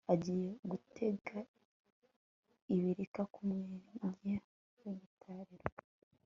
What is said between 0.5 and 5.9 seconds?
gutega ibirika ku mwenge w'igitariro